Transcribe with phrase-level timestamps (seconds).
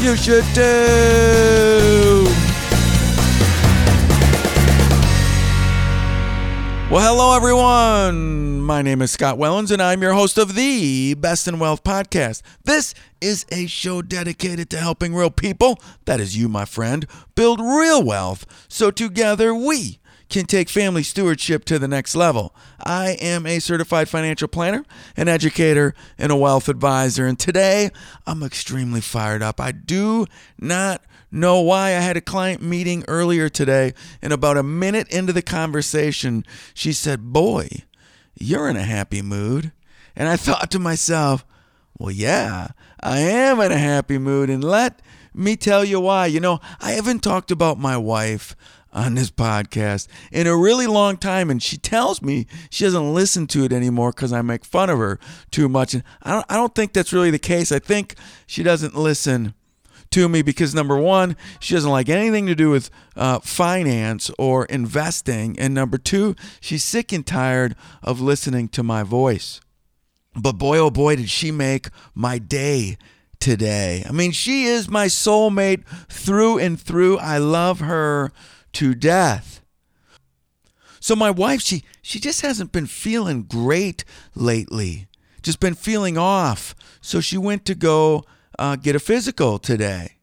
[0.00, 0.62] You should do.
[6.90, 8.62] Well, hello, everyone.
[8.62, 12.40] My name is Scott Wellens, and I'm your host of the Best in Wealth podcast.
[12.64, 17.60] This is a show dedicated to helping real people, that is you, my friend, build
[17.60, 19.98] real wealth so together we
[20.30, 22.54] can take family stewardship to the next level.
[22.82, 24.84] I am a certified financial planner,
[25.16, 27.90] an educator, and a wealth advisor, and today
[28.26, 29.60] I'm extremely fired up.
[29.60, 30.26] I do
[30.58, 31.88] not know why.
[31.88, 36.92] I had a client meeting earlier today, and about a minute into the conversation, she
[36.92, 37.68] said, Boy,
[38.34, 39.72] you're in a happy mood.
[40.16, 41.44] And I thought to myself,
[41.98, 42.68] Well, yeah,
[43.00, 45.02] I am in a happy mood, and let
[45.34, 46.26] me tell you why.
[46.26, 48.56] You know, I haven't talked about my wife
[48.92, 53.46] on this podcast in a really long time and she tells me she doesn't listen
[53.46, 55.18] to it anymore because I make fun of her
[55.50, 58.62] too much and I don't, I don't think that's really the case I think she
[58.62, 59.54] doesn't listen
[60.10, 64.64] to me because number one, she doesn't like anything to do with uh, finance or
[64.64, 69.60] investing, and number two, she's sick and tired of listening to my voice.
[70.34, 72.96] But boy, oh boy, did she make my day
[73.40, 74.04] today.
[74.06, 77.18] I mean, she is my soulmate through and through.
[77.18, 78.32] I love her
[78.72, 79.60] to death.
[81.00, 84.04] So my wife, she she just hasn't been feeling great
[84.34, 85.08] lately.
[85.42, 86.74] Just been feeling off.
[87.00, 88.24] So she went to go
[88.58, 90.16] uh, get a physical today.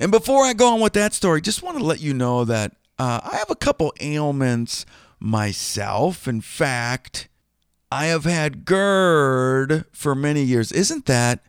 [0.00, 2.72] And before I go on with that story, just want to let you know that
[2.98, 4.84] uh, I have a couple ailments
[5.20, 6.26] myself.
[6.26, 7.28] In fact,
[7.92, 10.72] I have had GERD for many years.
[10.72, 11.40] Isn't that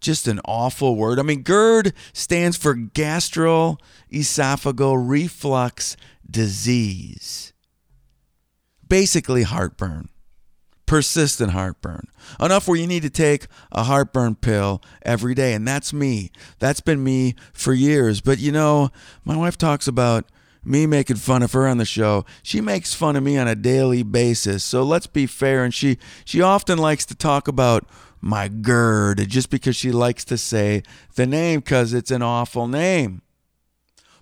[0.00, 1.18] just an awful word?
[1.18, 5.96] I mean, GERD stands for gastroesophageal reflux
[6.30, 7.52] disease.
[8.88, 10.08] Basically, heartburn
[10.88, 12.08] persistent heartburn.
[12.40, 15.52] Enough where you need to take a heartburn pill every day.
[15.52, 16.32] And that's me.
[16.58, 18.20] That's been me for years.
[18.20, 18.90] But you know,
[19.24, 20.24] my wife talks about
[20.64, 22.24] me making fun of her on the show.
[22.42, 24.64] She makes fun of me on a daily basis.
[24.64, 25.62] So let's be fair.
[25.62, 27.86] And she, she often likes to talk about
[28.20, 30.82] my GERD just because she likes to say
[31.14, 33.22] the name because it's an awful name.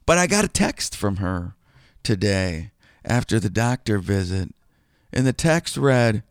[0.05, 1.57] But I got a text from her
[2.03, 2.71] today
[3.05, 4.55] after the doctor visit.
[5.13, 6.23] And the text read,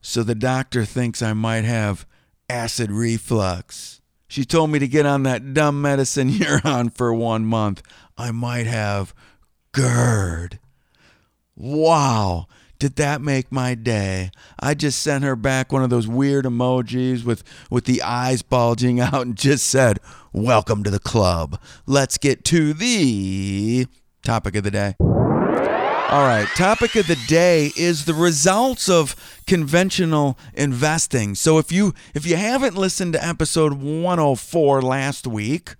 [0.00, 2.06] so the doctor thinks I might have
[2.48, 4.00] acid reflux.
[4.28, 7.82] She told me to get on that dumb medicine you're on for one month.
[8.16, 9.14] I might have
[9.72, 10.58] GERD.
[11.56, 12.46] Wow,
[12.78, 14.30] did that make my day?
[14.60, 19.00] I just sent her back one of those weird emojis with, with the eyes bulging
[19.00, 19.98] out and just said,
[20.32, 21.60] Welcome to the club.
[21.86, 23.86] Let's get to the
[24.22, 24.94] topic of the day.
[26.10, 29.14] All right, topic of the day is the results of
[29.46, 31.34] conventional investing.
[31.34, 35.74] So if you if you haven't listened to episode 104 last week,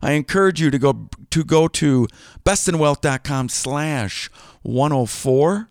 [0.00, 2.08] I encourage you to go to go to
[2.44, 4.30] bestinwealth.com slash
[4.62, 5.68] 104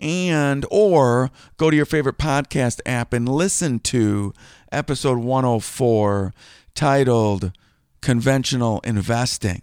[0.00, 4.32] and or go to your favorite podcast app and listen to
[4.72, 6.32] episode 104
[6.74, 7.52] titled
[8.00, 9.62] Conventional Investing.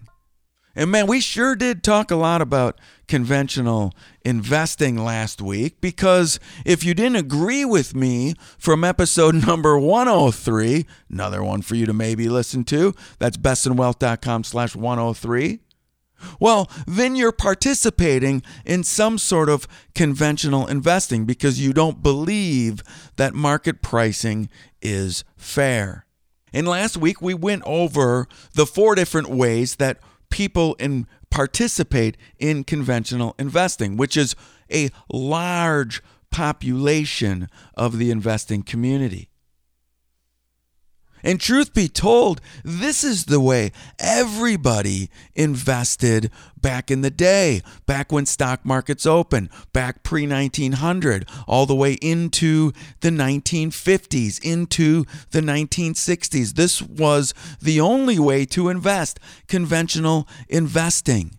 [0.76, 3.94] And man, we sure did talk a lot about conventional
[4.26, 11.44] investing last week because if you didn't agree with me from episode number 103, another
[11.44, 15.60] one for you to maybe listen to, that's bestinwealth.com slash 103.
[16.40, 22.84] Well, then you're participating in some sort of conventional investing because you don't believe
[23.16, 24.50] that market pricing
[24.82, 26.06] is fair.
[26.54, 30.00] And last week we went over the four different ways that
[30.30, 34.36] people in participate in conventional investing, which is
[34.72, 39.30] a large population of the investing community.
[41.24, 46.30] And truth be told, this is the way everybody invested
[46.62, 51.94] back in the day, back when stock markets opened, back pre 1900, all the way
[51.94, 52.72] into
[53.02, 56.56] the 1950s, into the 1960s.
[56.56, 61.38] This was the only way to invest, conventional investing.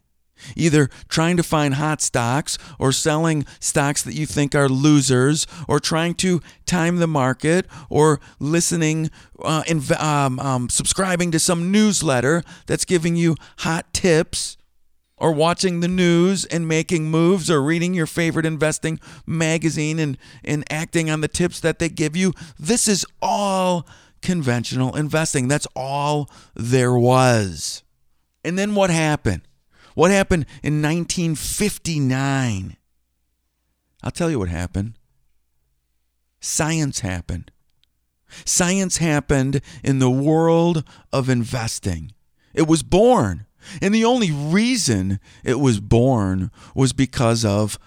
[0.56, 5.80] Either trying to find hot stocks or selling stocks that you think are losers or
[5.80, 9.10] trying to time the market or listening
[9.42, 14.56] uh, inv- um, um, subscribing to some newsletter that's giving you hot tips
[15.16, 20.64] or watching the news and making moves or reading your favorite investing magazine and, and
[20.70, 22.32] acting on the tips that they give you.
[22.58, 23.86] This is all
[24.22, 25.48] conventional investing.
[25.48, 27.82] That's all there was.
[28.44, 29.42] And then what happened
[29.94, 32.76] what happened in 1959?
[34.02, 34.94] I'll tell you what happened.
[36.40, 37.50] Science happened.
[38.44, 42.12] Science happened in the world of investing.
[42.52, 43.46] It was born.
[43.80, 47.78] And the only reason it was born was because of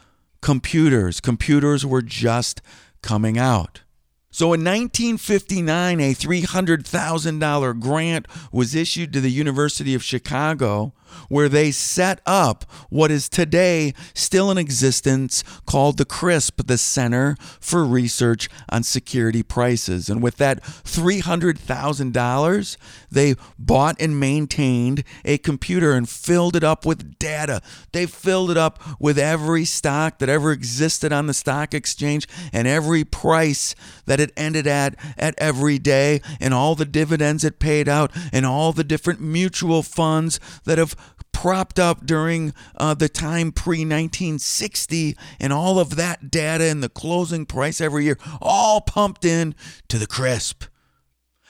[0.42, 1.20] computers.
[1.20, 2.62] Computers were just
[3.02, 3.82] coming out.
[4.30, 10.94] So in 1959, a $300,000 grant was issued to the University of Chicago
[11.30, 17.36] where they set up what is today still in existence called the CRSP, the Center
[17.60, 20.10] for Research on Security Prices.
[20.10, 22.78] And with that $300,000,
[23.12, 27.62] they bought and maintained a computer and filled it up with data.
[27.92, 32.68] They filled it up with every stock that ever existed on the stock exchange and
[32.68, 33.76] every price
[34.06, 38.46] that it ended at at every day and all the dividends it paid out and
[38.46, 40.96] all the different mutual funds that have
[41.38, 46.90] propped up during uh, the time pre 1960 and all of that data and the
[46.90, 49.54] closing price every year all pumped in
[49.88, 50.68] to the CRSP.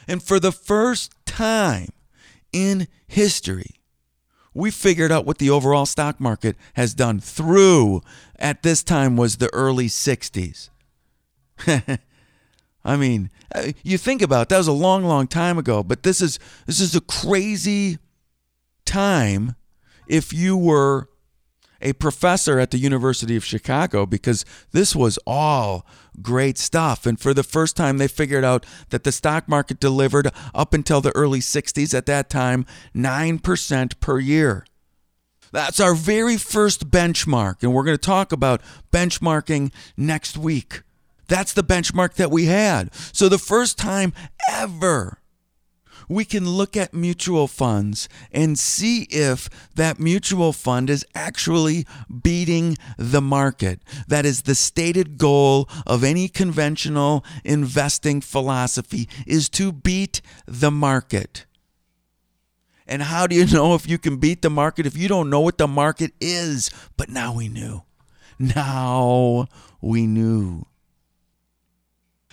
[0.07, 1.89] And for the first time
[2.51, 3.75] in history,
[4.53, 8.01] we figured out what the overall stock market has done through
[8.37, 10.69] at this time was the early 60s.
[12.83, 16.03] I mean, uh, you think about it, that was a long, long time ago, but
[16.03, 17.97] this is this is a crazy
[18.85, 19.55] time
[20.07, 21.09] if you were
[21.81, 25.85] a professor at the University of Chicago because this was all
[26.21, 27.05] great stuff.
[27.05, 31.01] And for the first time, they figured out that the stock market delivered up until
[31.01, 32.65] the early 60s, at that time,
[32.95, 34.65] 9% per year.
[35.51, 37.63] That's our very first benchmark.
[37.63, 40.81] And we're going to talk about benchmarking next week.
[41.27, 42.93] That's the benchmark that we had.
[43.13, 44.13] So, the first time
[44.49, 45.19] ever
[46.09, 51.85] we can look at mutual funds and see if that mutual fund is actually
[52.23, 53.81] beating the market.
[54.07, 61.45] That is the stated goal of any conventional investing philosophy is to beat the market.
[62.87, 65.41] And how do you know if you can beat the market if you don't know
[65.41, 66.69] what the market is?
[66.95, 67.83] But now we knew.
[68.39, 69.47] Now
[69.81, 70.65] we knew.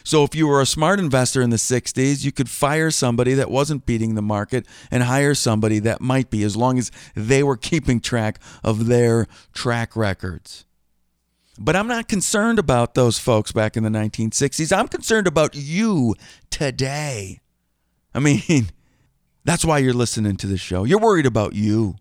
[0.04, 3.50] So if you were a smart investor in the 60s, you could fire somebody that
[3.50, 7.56] wasn't beating the market and hire somebody that might be, as long as they were
[7.56, 10.66] keeping track of their track records.
[11.58, 14.76] But I'm not concerned about those folks back in the 1960s.
[14.76, 16.14] I'm concerned about you
[16.50, 17.40] today.
[18.14, 18.66] I mean,
[19.44, 20.84] that's why you're listening to the show.
[20.84, 21.96] You're worried about you.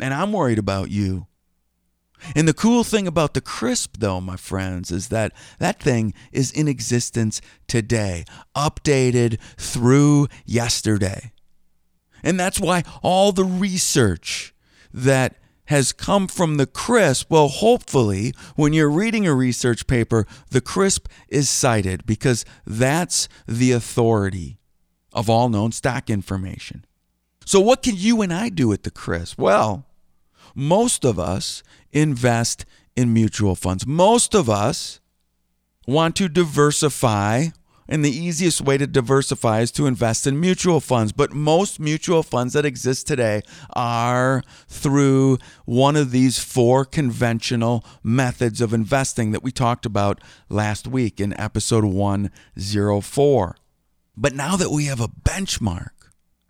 [0.00, 1.27] And I'm worried about you.
[2.34, 6.50] And the cool thing about the CRSP, though, my friends, is that that thing is
[6.50, 8.24] in existence today,
[8.56, 11.32] updated through yesterday.
[12.22, 14.54] And that's why all the research
[14.92, 15.36] that
[15.66, 17.26] has come from the CRSP.
[17.28, 23.72] well, hopefully, when you're reading a research paper, the CRSP is cited because that's the
[23.72, 24.58] authority
[25.12, 26.84] of all known stock information.
[27.44, 29.38] So, what can you and I do at the CRSP?
[29.38, 29.86] Well,
[30.58, 31.62] most of us
[31.92, 33.86] invest in mutual funds.
[33.86, 34.98] Most of us
[35.86, 37.46] want to diversify,
[37.88, 41.12] and the easiest way to diversify is to invest in mutual funds.
[41.12, 43.42] But most mutual funds that exist today
[43.74, 50.88] are through one of these four conventional methods of investing that we talked about last
[50.88, 53.56] week in episode 104.
[54.16, 55.90] But now that we have a benchmark,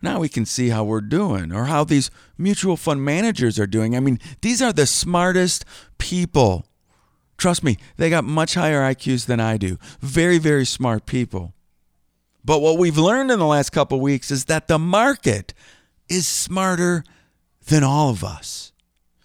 [0.00, 3.96] now we can see how we're doing or how these mutual fund managers are doing.
[3.96, 5.64] I mean, these are the smartest
[5.98, 6.66] people.
[7.36, 9.78] Trust me, they got much higher IQs than I do.
[10.00, 11.54] Very, very smart people.
[12.44, 15.52] But what we've learned in the last couple weeks is that the market
[16.08, 17.04] is smarter
[17.66, 18.72] than all of us.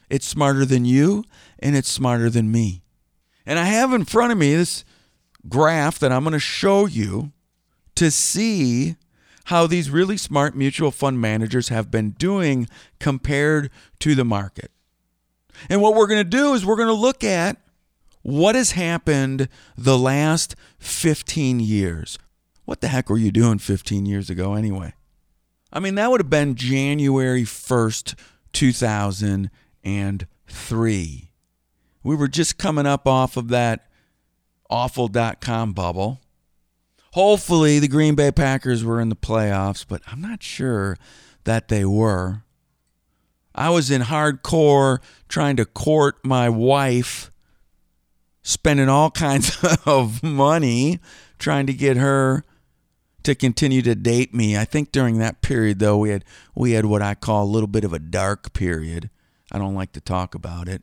[0.10, 1.24] It's smarter than you
[1.60, 2.84] and it's smarter than me.
[3.46, 4.84] And I have in front of me this
[5.48, 7.32] graph that I'm going to show you
[7.96, 8.96] to see
[9.46, 12.68] how these really smart mutual fund managers have been doing
[13.00, 13.70] compared
[14.00, 14.72] to the market.
[15.70, 17.58] And what we're going to do is we're going to look at
[18.22, 22.18] what has happened the last 15 years.
[22.66, 24.94] What the heck were you doing 15 years ago anyway?
[25.72, 28.16] I mean, that would have been January 1st,
[28.54, 31.30] 2003.
[32.04, 33.88] We were just coming up off of that
[34.70, 36.22] awful dot com bubble.
[37.14, 40.98] Hopefully, the Green Bay Packers were in the playoffs, but I'm not sure
[41.44, 42.42] that they were.
[43.54, 44.98] I was in hardcore
[45.30, 47.30] trying to court my wife,
[48.42, 49.56] spending all kinds
[49.86, 51.00] of money
[51.38, 52.44] trying to get her
[53.22, 54.58] to continue to date me.
[54.58, 57.68] I think during that period though we had we had what I call a little
[57.68, 59.12] bit of a dark period.
[59.52, 60.82] I don't like to talk about it.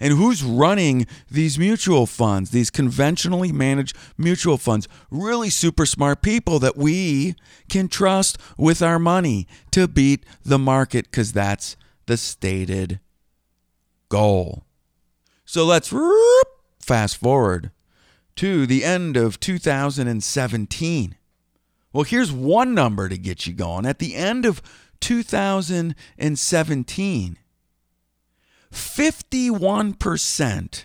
[0.00, 4.88] And who's running these mutual funds, these conventionally managed mutual funds?
[5.10, 7.36] Really super smart people that we
[7.68, 11.76] can trust with our money to beat the market because that's
[12.06, 12.98] the stated
[14.12, 14.64] goal.
[15.46, 15.90] So let's
[16.78, 17.70] fast forward
[18.36, 21.16] to the end of 2017.
[21.94, 23.86] Well, here's one number to get you going.
[23.86, 24.60] At the end of
[25.00, 27.38] 2017,
[28.70, 30.84] 51%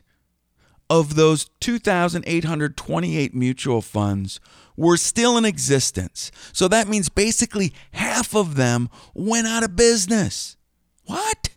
[0.90, 4.40] of those 2,828 mutual funds
[4.78, 6.32] were still in existence.
[6.54, 10.56] So that means basically half of them went out of business.
[11.04, 11.50] What?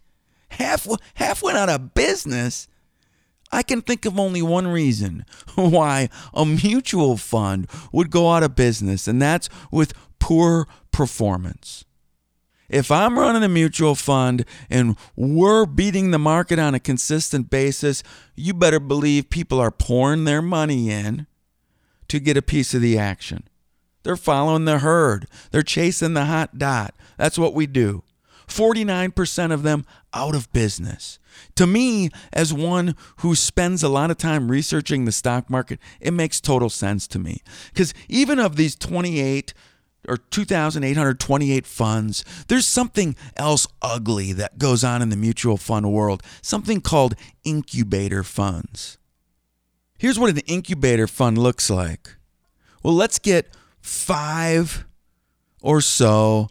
[0.60, 2.68] Half, half went out of business?
[3.50, 5.24] I can think of only one reason
[5.54, 11.84] why a mutual fund would go out of business, and that's with poor performance.
[12.68, 18.02] If I'm running a mutual fund and we're beating the market on a consistent basis,
[18.36, 21.26] you better believe people are pouring their money in
[22.08, 23.48] to get a piece of the action.
[24.02, 26.94] They're following the herd, they're chasing the hot dot.
[27.16, 28.04] That's what we do.
[28.50, 31.18] 49% of them out of business.
[31.56, 36.12] To me, as one who spends a lot of time researching the stock market, it
[36.12, 37.40] makes total sense to me.
[37.72, 39.54] Because even of these 28
[40.08, 46.22] or 2,828 funds, there's something else ugly that goes on in the mutual fund world,
[46.42, 47.14] something called
[47.44, 48.98] incubator funds.
[49.98, 52.16] Here's what an incubator fund looks like.
[52.82, 54.86] Well, let's get five
[55.62, 56.48] or so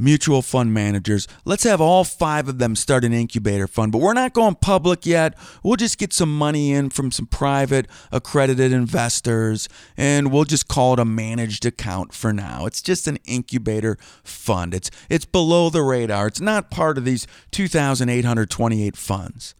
[0.00, 1.28] mutual fund managers.
[1.44, 5.04] Let's have all five of them start an incubator fund, but we're not going public
[5.04, 5.36] yet.
[5.62, 10.94] We'll just get some money in from some private accredited investors and we'll just call
[10.94, 12.66] it a managed account for now.
[12.66, 14.74] It's just an incubator fund.
[14.74, 16.26] It's it's below the radar.
[16.26, 19.54] It's not part of these 2828 funds.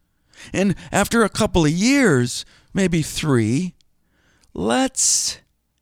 [0.51, 3.75] And after a couple of years, maybe 3,
[4.53, 5.39] let's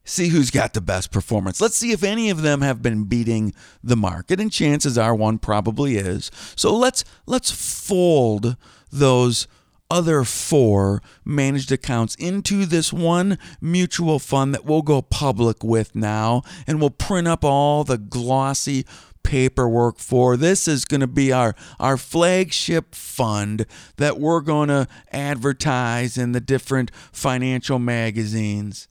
[0.09, 1.61] see who's got the best performance.
[1.61, 5.37] Let's see if any of them have been beating the market and chances are one
[5.37, 6.31] probably is.
[6.55, 8.57] So let's let's fold
[8.91, 9.47] those
[9.91, 16.43] other four managed accounts into this one mutual fund that we'll go public with now
[16.67, 18.85] and we'll print up all the glossy
[19.23, 20.37] paperwork for.
[20.37, 23.65] This is going to be our, our flagship fund
[23.97, 28.87] that we're going to advertise in the different financial magazines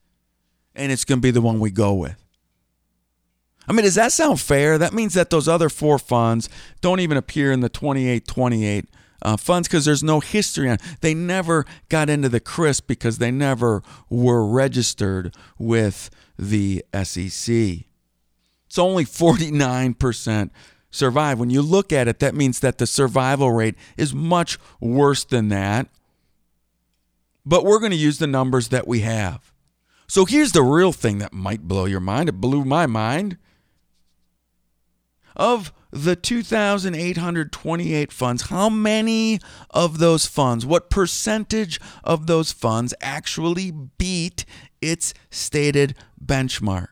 [0.79, 2.17] and it's going to be the one we go with.
[3.69, 4.79] I mean, does that sound fair?
[4.79, 6.49] That means that those other four funds
[6.81, 8.87] don't even appear in the 2828
[9.21, 10.79] uh, funds because there's no history on.
[11.01, 16.09] They never got into the CRSP because they never were registered with
[16.39, 17.55] the SEC.
[18.69, 20.51] It's only 49%
[20.91, 21.39] survive.
[21.39, 25.49] When you look at it, that means that the survival rate is much worse than
[25.49, 25.89] that.
[27.45, 29.53] But we're going to use the numbers that we have.
[30.09, 32.31] So here's the real thing that might blow your mind.
[32.31, 33.37] It blew my mind.
[35.37, 39.39] Of the 2,828 funds, how many
[39.71, 44.45] of those funds, what percentage of those funds actually beat
[44.81, 46.89] its stated benchmark?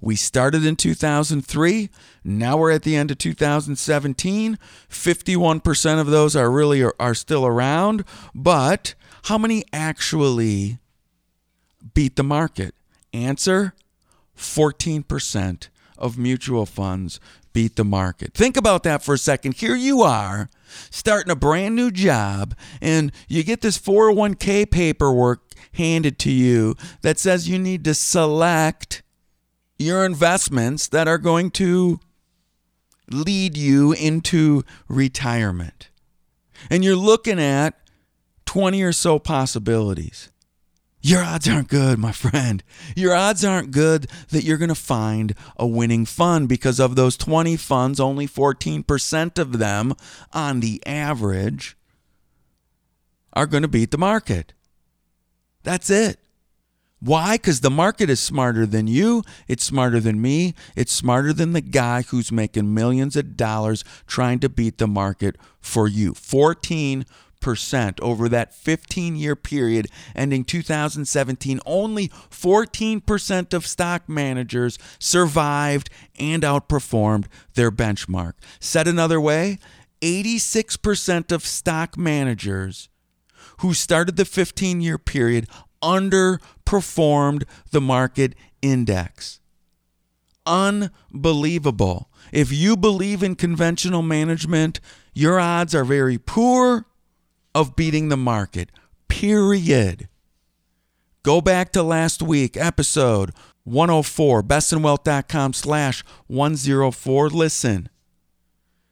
[0.00, 1.90] We started in 2003.
[2.24, 4.58] Now we're at the end of 2017.
[4.88, 10.78] 51% of those are really are still around, but how many actually
[11.94, 12.74] beat the market?
[13.12, 13.74] Answer
[14.36, 17.18] 14% of mutual funds
[17.52, 18.34] beat the market.
[18.34, 19.54] Think about that for a second.
[19.54, 20.48] Here you are
[20.90, 25.42] starting a brand new job, and you get this 401k paperwork
[25.72, 29.02] handed to you that says you need to select
[29.78, 32.00] your investments that are going to
[33.10, 35.88] lead you into retirement.
[36.70, 37.74] And you're looking at
[38.46, 40.30] 20 or so possibilities.
[41.00, 42.62] Your odds aren't good, my friend.
[42.96, 47.16] Your odds aren't good that you're going to find a winning fund because of those
[47.16, 49.94] 20 funds, only 14% of them
[50.32, 51.76] on the average
[53.32, 54.54] are going to beat the market.
[55.62, 56.18] That's it.
[57.00, 57.36] Why?
[57.36, 59.22] Because the market is smarter than you.
[59.46, 60.54] It's smarter than me.
[60.74, 65.36] It's smarter than the guy who's making millions of dollars trying to beat the market
[65.60, 66.14] for you.
[66.14, 67.06] 14
[67.40, 76.42] percent over that 15 year period ending 2017 only 14% of stock managers survived and
[76.42, 78.34] outperformed their benchmark.
[78.60, 79.58] Said another way
[80.00, 82.88] 86% of stock managers
[83.60, 85.48] who started the 15 year period
[85.82, 89.40] underperformed the market index.
[90.46, 92.10] Unbelievable.
[92.32, 94.80] If you believe in conventional management
[95.18, 96.86] your odds are very poor
[97.54, 98.70] of beating the market.
[99.08, 100.08] Period.
[101.22, 103.32] Go back to last week, episode
[103.64, 107.30] 104, bestinwealth.com slash 104.
[107.30, 107.88] Listen.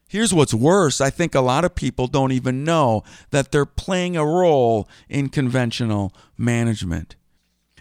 [0.09, 1.01] Here's what's worse.
[1.01, 5.29] I think a lot of people don't even know that they're playing a role in
[5.29, 7.17] conventional management.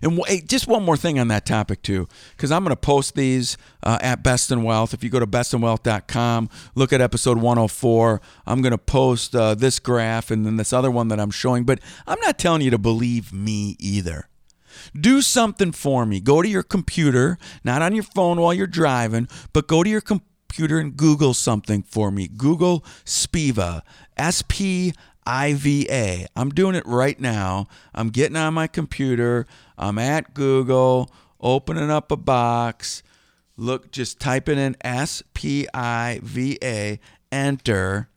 [0.02, 3.16] And hey, just one more thing on that topic too, because I'm going to post
[3.16, 4.94] these uh, at Best in Wealth.
[4.94, 8.22] If you go to bestinwealth.com, look at episode 104.
[8.46, 11.64] I'm going to post uh, this graph and then this other one that I'm showing.
[11.64, 14.28] But I'm not telling you to believe me either.
[15.00, 16.20] Do something for me.
[16.20, 20.02] Go to your computer, not on your phone while you're driving, but go to your
[20.02, 22.28] computer and Google something for me.
[22.28, 23.82] Google SPIVA,
[24.18, 24.94] S P
[25.28, 26.28] IVA.
[26.36, 27.68] I'm doing it right now.
[27.94, 29.48] I'm getting on my computer.
[29.78, 33.04] I'm at Google, opening up a box.
[33.58, 37.00] Look, just typing in S P I V A,
[37.32, 38.10] enter.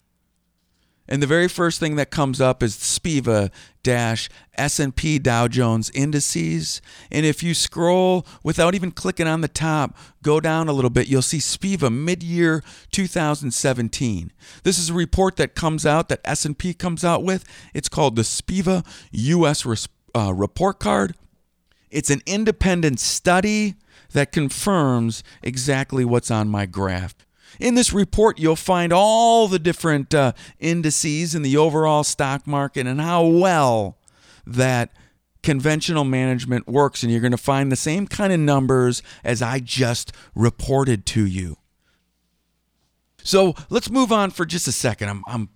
[1.09, 3.51] And the very first thing that comes up is SPIVA
[3.83, 6.83] dash S&P Dow Jones indices.
[7.11, 11.09] And if you scroll without even clicking on the top, go down a little bit,
[11.09, 14.33] you'll see SPIVA mid-year 2017.
[14.65, 17.45] This is a report that comes out that S&P comes out with.
[17.73, 21.15] It's called the SPIVA US uh, report card.
[21.91, 23.77] It's an independent study
[24.13, 27.15] that confirms exactly what's on my graph.
[27.59, 32.87] In this report, you'll find all the different uh, indices in the overall stock market
[32.87, 33.99] and how well
[34.47, 34.93] that
[35.43, 37.03] conventional management works.
[37.03, 41.27] And you're going to find the same kind of numbers as I just reported to
[41.27, 41.57] you.
[43.23, 45.09] So let's move on for just a second.
[45.09, 45.49] I'm, I'm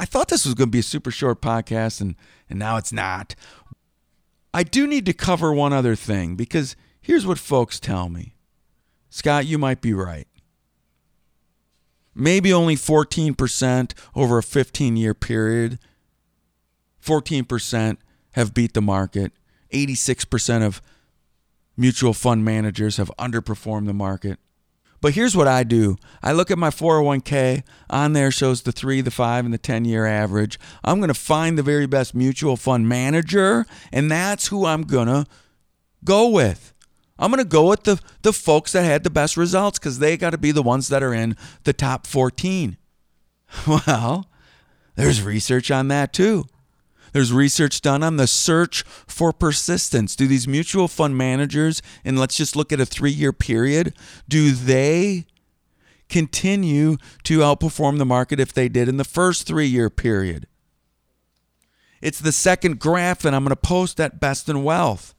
[0.00, 2.16] I thought this was going to be a super short podcast, and,
[2.48, 3.34] and now it's not.
[4.54, 8.34] I do need to cover one other thing because here's what folks tell me
[9.10, 10.26] Scott, you might be right
[12.20, 15.78] maybe only 14% over a 15 year period.
[17.04, 17.96] 14%
[18.32, 19.32] have beat the market.
[19.72, 20.82] 86% of
[21.76, 24.38] mutual fund managers have underperformed the market.
[25.00, 29.00] But here's what I do I look at my 401k, on there shows the three,
[29.00, 30.58] the five, and the 10 year average.
[30.84, 35.08] I'm going to find the very best mutual fund manager, and that's who I'm going
[35.08, 35.26] to
[36.04, 36.74] go with.
[37.20, 40.16] I'm going to go with the, the folks that had the best results because they
[40.16, 42.76] got to be the ones that are in the top 14.
[43.66, 44.30] Well,
[44.94, 46.44] there's research on that too.
[47.12, 50.14] There's research done on the search for persistence.
[50.14, 53.94] Do these mutual fund managers, and let's just look at a three year period,
[54.28, 55.26] do they
[56.08, 60.46] continue to outperform the market if they did in the first three year period?
[62.00, 65.14] It's the second graph that I'm going to post at Best in Wealth.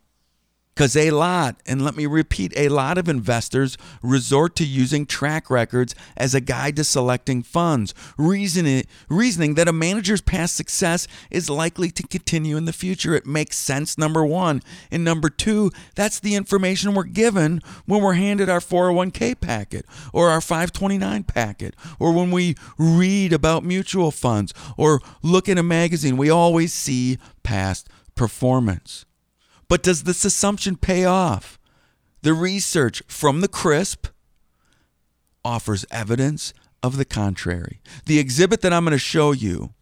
[0.82, 5.48] Because a lot, and let me repeat, a lot of investors resort to using track
[5.52, 11.52] records as a guide to selecting funds, reasoning, reasoning that a manager's past success is
[11.52, 13.13] likely to continue in the future.
[13.13, 14.63] It makes sense, number one.
[14.89, 20.30] And number two, that's the information we're given when we're handed our 401k packet or
[20.30, 26.17] our 529 packet or when we read about mutual funds or look in a magazine.
[26.17, 29.06] We always see past performance.
[29.72, 31.58] But does this assumption pay off?
[32.24, 34.10] The research from the CRSP
[35.46, 36.54] offers evidence
[36.84, 37.80] of the contrary.
[38.06, 39.74] The exhibit that I'm going to show you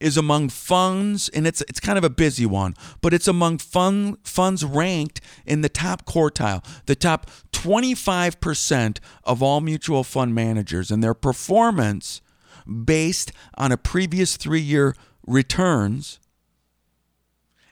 [0.00, 4.16] is among funds, and it's it's kind of a busy one, but it's among fund,
[4.24, 11.04] funds ranked in the top quartile, the top 25% of all mutual fund managers, and
[11.04, 12.20] their performance
[12.84, 16.18] based on a previous three year returns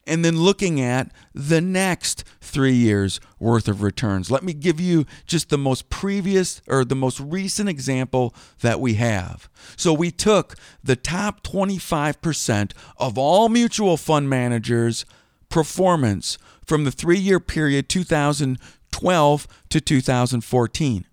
[0.07, 4.31] and then looking at the next three years worth of returns.
[4.31, 8.95] Let me give you just the most previous or the most recent example that we
[8.95, 9.49] have.
[9.77, 15.05] So we took the top 25% of all mutual fund managers'
[15.49, 21.07] performance from the three year period 2012 to 2014.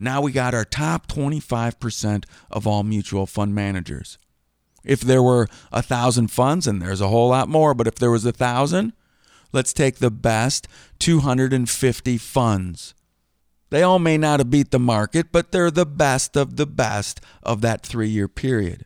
[0.00, 4.18] Now we got our top 25% of all mutual fund managers.
[4.84, 8.10] If there were a thousand funds, and there's a whole lot more, but if there
[8.10, 8.92] was a thousand,
[9.52, 10.68] let's take the best
[10.98, 12.94] 250 funds.
[13.70, 17.20] They all may not have beat the market, but they're the best of the best
[17.42, 18.84] of that three year period.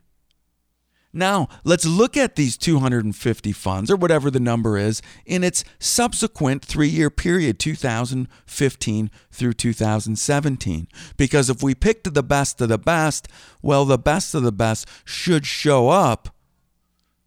[1.18, 6.64] Now, let's look at these 250 funds, or whatever the number is, in its subsequent
[6.64, 10.88] three year period, 2015 through 2017.
[11.16, 13.26] Because if we picked the best of the best,
[13.60, 16.28] well, the best of the best should show up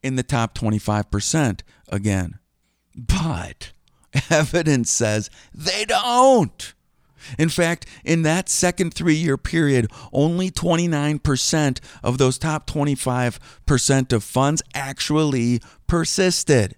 [0.02, 2.40] in the top 25% again.
[2.96, 3.74] But
[4.30, 6.74] evidence says they don't.
[7.38, 14.24] In fact, in that second three year period, only 29% of those top 25% of
[14.24, 16.76] funds actually persisted.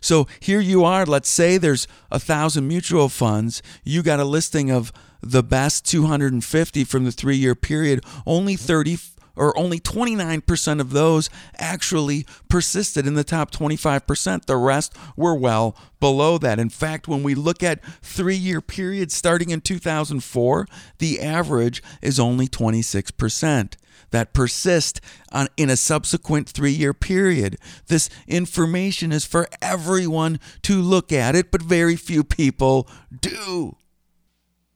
[0.00, 4.70] So here you are, let's say there's a thousand mutual funds, you got a listing
[4.70, 4.92] of
[5.22, 8.98] the best 250 from the three year period, only 30
[9.36, 14.46] or only 29% of those actually persisted in the top 25%.
[14.46, 16.58] The rest were well below that.
[16.58, 20.66] In fact, when we look at three year periods starting in 2004,
[20.98, 23.74] the average is only 26%
[24.10, 25.00] that persist
[25.32, 27.56] on, in a subsequent three year period.
[27.88, 32.88] This information is for everyone to look at it, but very few people
[33.20, 33.76] do.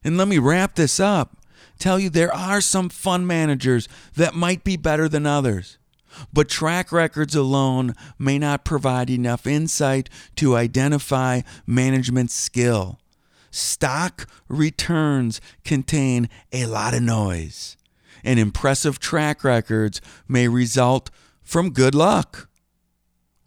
[0.02, 1.36] And let me wrap this up
[1.80, 5.78] tell you there are some fund managers that might be better than others.
[6.32, 12.98] But track records alone may not provide enough insight to identify management skill.
[13.50, 17.76] Stock returns contain a lot of noise,
[18.22, 21.10] and impressive track records may result
[21.42, 22.48] from good luck.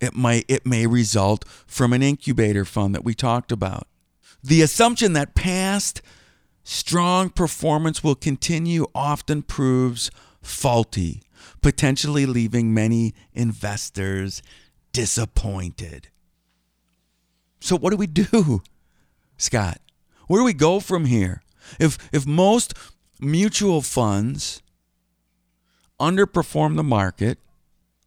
[0.01, 3.87] It might it may result from an incubator fund that we talked about.
[4.43, 6.01] The assumption that past
[6.63, 11.23] strong performance will continue often proves faulty,
[11.61, 14.41] potentially leaving many investors
[14.91, 16.09] disappointed.
[17.59, 18.61] So, what do we do,
[19.37, 19.79] Scott?
[20.27, 21.41] Where do we go from here?
[21.79, 22.73] If, if most
[23.19, 24.61] mutual funds
[25.99, 27.39] underperform the market,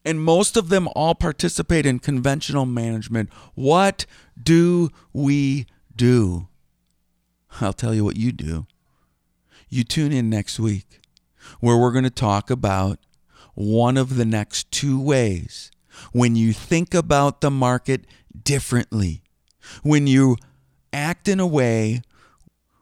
[0.05, 4.07] and most of them all participate in conventional management, what
[4.41, 6.47] do we do?
[7.61, 8.67] I'll tell you what you do.
[9.69, 11.01] You tune in next week
[11.61, 12.99] where we're going to talk about
[13.55, 15.71] one of the next two ways
[16.13, 18.07] when you think about the market
[18.43, 19.23] differently,
[19.83, 20.37] when you
[20.93, 22.03] act in a way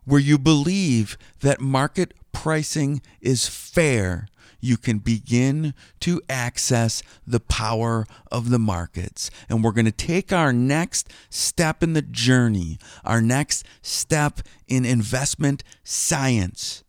[0.04, 4.28] where you believe that market pricing is fair
[4.64, 9.30] you can begin to access the power of the markets.
[9.46, 14.86] And we're going to take our next step in the journey, our next step in
[14.86, 16.82] investment science,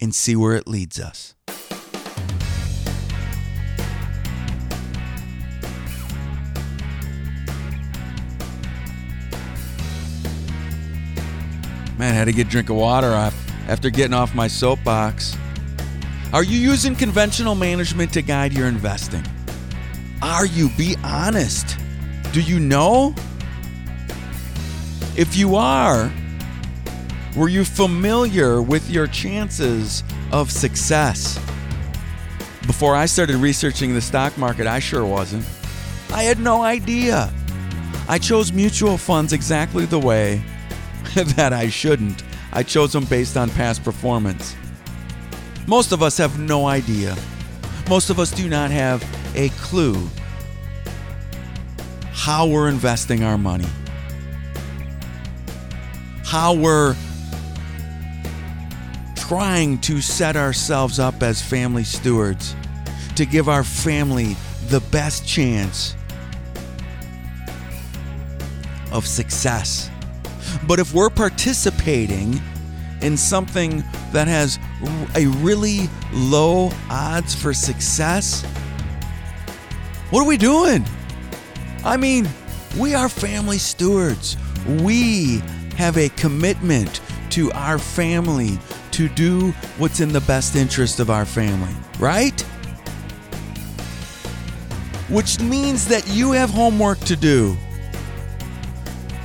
[0.00, 1.36] and see where it leads us.
[12.02, 13.12] Man, I had to get a drink of water
[13.68, 15.38] after getting off my soapbox.
[16.32, 19.24] Are you using conventional management to guide your investing?
[20.20, 20.68] Are you?
[20.70, 21.78] Be honest.
[22.32, 23.14] Do you know?
[25.16, 26.12] If you are,
[27.36, 31.38] were you familiar with your chances of success?
[32.66, 35.44] Before I started researching the stock market, I sure wasn't.
[36.12, 37.32] I had no idea.
[38.08, 40.42] I chose mutual funds exactly the way
[41.36, 42.22] that I shouldn't.
[42.52, 44.56] I chose them based on past performance.
[45.66, 47.16] Most of us have no idea.
[47.88, 50.08] Most of us do not have a clue
[52.12, 53.66] how we're investing our money,
[56.24, 56.94] how we're
[59.16, 62.54] trying to set ourselves up as family stewards
[63.16, 64.36] to give our family
[64.68, 65.96] the best chance
[68.92, 69.91] of success.
[70.66, 72.40] But if we're participating
[73.00, 74.58] in something that has
[75.14, 78.44] a really low odds for success,
[80.12, 80.84] What are we doing?
[81.86, 82.28] I mean,
[82.78, 84.36] we are family stewards.
[84.82, 85.38] We
[85.78, 88.58] have a commitment to our family
[88.90, 92.38] to do what's in the best interest of our family, right?
[95.08, 97.56] Which means that you have homework to do.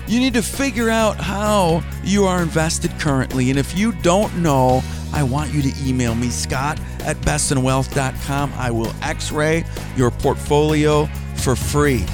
[0.08, 3.50] You need to figure out how you are invested currently.
[3.50, 4.82] And if you don't know,
[5.14, 8.54] I want you to email me, Scott at bestinwealth.com.
[8.56, 9.66] I will x ray
[9.96, 12.06] your portfolio for free.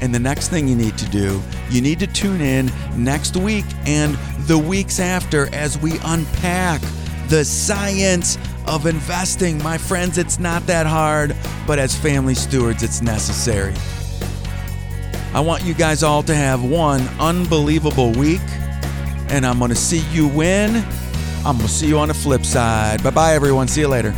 [0.00, 3.64] And the next thing you need to do, you need to tune in next week
[3.84, 4.14] and
[4.46, 6.80] the weeks after as we unpack
[7.28, 9.62] the science of investing.
[9.62, 13.74] My friends, it's not that hard, but as family stewards, it's necessary.
[15.34, 18.40] I want you guys all to have one unbelievable week,
[19.28, 20.76] and I'm going to see you win.
[21.44, 23.02] I'm going to see you on the flip side.
[23.04, 23.68] Bye bye, everyone.
[23.68, 24.12] See you later.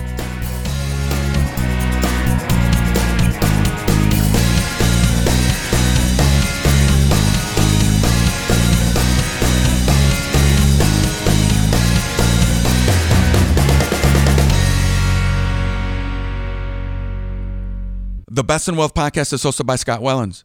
[18.32, 20.44] The Best in Wealth podcast is hosted by Scott Wellens.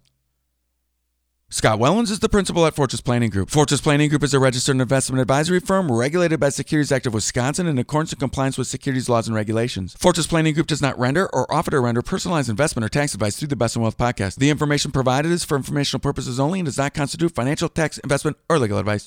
[1.55, 3.49] Scott Wellens is the principal at Fortress Planning Group.
[3.49, 7.65] Fortress Planning Group is a registered investment advisory firm regulated by Securities Act of Wisconsin
[7.65, 9.95] in accordance and compliance with securities laws and regulations.
[9.97, 13.37] Fortress Planning Group does not render or offer to render personalized investment or tax advice
[13.37, 14.35] through the Best in Wealth podcast.
[14.35, 18.35] The information provided is for informational purposes only and does not constitute financial, tax, investment,
[18.49, 19.03] or legal advice.